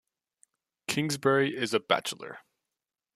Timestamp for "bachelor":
1.79-2.39